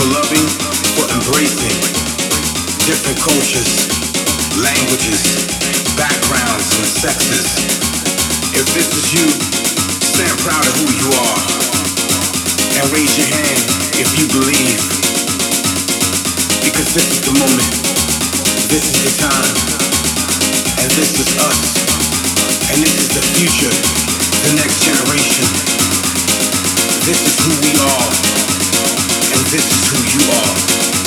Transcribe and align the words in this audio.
for 0.00 0.08
loving, 0.16 0.48
for 0.96 1.04
embracing. 1.12 1.76
Different 2.88 3.20
cultures, 3.20 3.84
languages, 4.56 5.20
backgrounds, 5.92 6.72
and 6.80 6.88
sexes. 6.88 7.44
If 8.56 8.64
this 8.72 8.88
is 8.96 9.12
you, 9.12 9.28
stand 10.00 10.32
proud 10.40 10.64
of 10.64 10.72
who 10.80 10.88
you 10.88 11.08
are. 11.12 11.40
And 12.80 12.84
raise 12.96 13.12
your 13.20 13.28
hand 13.28 13.60
if 14.00 14.08
you 14.16 14.24
believe. 14.32 14.80
Because 16.64 16.96
this 16.96 17.08
is 17.12 17.20
the 17.28 17.36
moment. 17.36 17.72
This 18.72 18.88
is 18.88 18.96
the 19.04 19.12
time, 19.20 19.52
and 20.80 20.88
this 20.96 21.12
is 21.18 21.28
us, 21.44 21.60
and 22.72 22.78
this 22.80 22.96
is 23.02 23.08
the 23.10 23.24
future, 23.36 23.74
the 24.48 24.54
next 24.62 24.80
generation. 24.80 25.44
This 27.04 27.20
is 27.26 27.34
who 27.42 27.52
we 27.66 27.74
are, 27.82 28.29
and 29.32 29.46
this 29.46 29.64
is 29.70 29.88
who 29.90 29.98
you 30.18 30.32
are. 30.32 30.99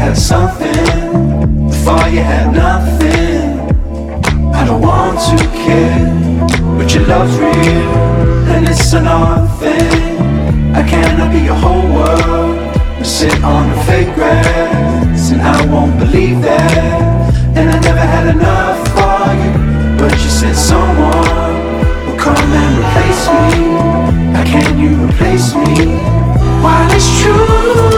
had 0.00 0.16
something, 0.16 1.68
before 1.68 2.08
you 2.08 2.22
had 2.22 2.54
nothing. 2.54 3.60
I 4.54 4.64
don't 4.64 4.80
want 4.80 5.18
to 5.28 5.36
care, 5.64 6.08
but 6.78 6.88
your 6.94 7.04
love's 7.06 7.36
real, 7.36 7.92
and 8.52 8.66
it's 8.66 8.94
an 8.94 9.06
odd 9.06 9.44
thing. 9.60 10.16
I 10.74 10.82
cannot 10.88 11.30
be 11.30 11.40
your 11.40 11.54
whole 11.54 11.86
world, 11.98 12.56
but 12.96 13.04
sit 13.04 13.44
on 13.44 13.68
the 13.68 13.78
fake 13.84 14.14
grass, 14.14 15.32
and 15.32 15.42
I 15.42 15.66
won't 15.66 15.98
believe 15.98 16.40
that. 16.40 17.34
And 17.54 17.68
I 17.68 17.78
never 17.80 18.04
had 18.14 18.26
enough 18.34 18.80
for 18.96 19.20
you, 19.40 19.50
but 19.98 20.12
you 20.12 20.30
said 20.40 20.56
someone 20.56 21.54
will 22.06 22.16
come 22.16 22.50
and 22.62 22.72
replace 22.80 23.24
me. 23.36 23.50
How 24.34 24.44
can 24.44 24.78
you 24.82 24.90
replace 25.04 25.54
me? 25.54 25.92
While 26.64 26.90
it's 26.90 27.10
true. 27.20 27.90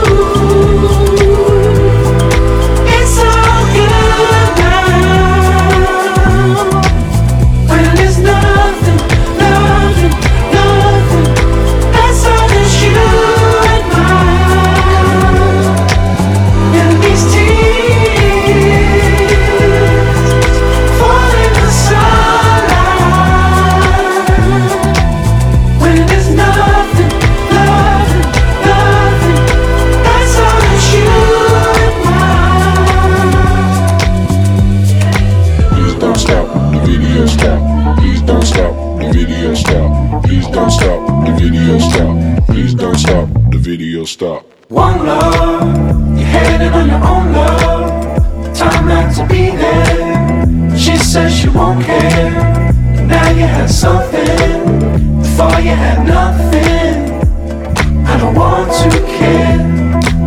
Won't 51.72 51.86
care. 51.86 52.30
Now 53.06 53.30
you 53.30 53.46
have 53.46 53.70
something. 53.70 54.20
Before 55.20 55.58
you 55.60 55.74
had 55.84 56.06
nothing. 56.06 56.92
I 58.06 58.18
don't 58.18 58.34
want 58.34 58.70
to 58.82 58.90
care. 59.18 59.58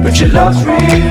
But 0.03 0.19
your 0.19 0.29
love's 0.29 0.63
real. 0.65 1.09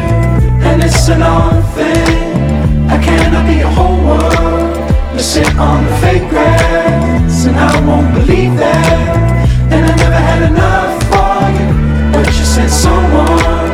And 0.69 0.83
it's 0.83 1.09
an 1.09 1.23
odd 1.23 1.63
thing. 1.75 2.89
I 2.89 2.99
cannot 3.03 3.47
be 3.47 3.61
a 3.61 3.69
whole 3.69 4.01
world. 4.09 4.77
Let's 5.15 5.27
sit 5.27 5.57
on 5.57 5.85
the 5.85 5.97
fake 5.99 6.29
grass. 6.29 7.47
And 7.47 7.57
I 7.57 7.87
won't 7.87 8.13
believe 8.15 8.57
that. 8.57 9.73
And 9.73 9.87
I 9.87 9.97
never 9.97 10.21
had 10.31 10.43
enough 10.51 10.95
for 11.11 11.35
you, 11.57 11.69
but 12.13 12.27
you 12.27 12.45
said 12.45 12.71
someone 12.71 13.71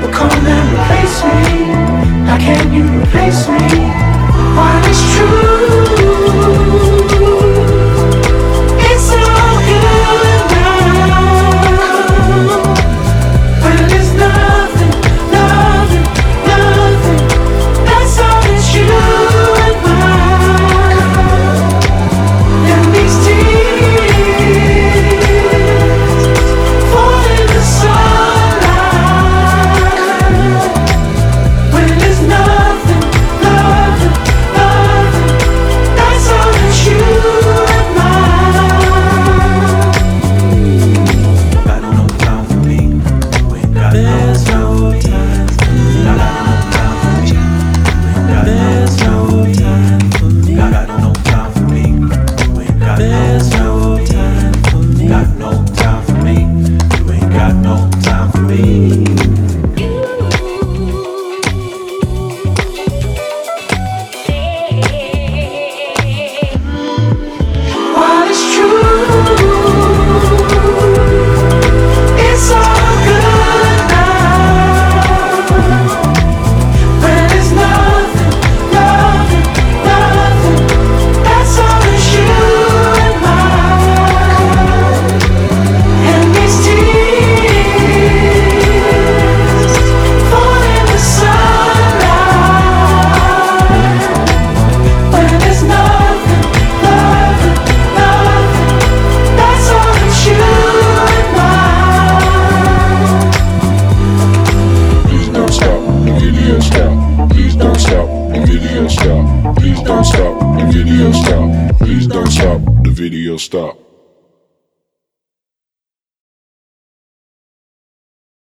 will 0.00 0.12
come 0.12 0.30
and 0.30 0.66
replace 0.74 1.18
me. 1.30 1.44
How 2.28 2.38
can 2.38 2.72
you 2.72 2.84
replace 3.00 3.48
me? 3.48 4.13
While 4.56 4.84
it's 4.84 5.02
true. 5.14 7.23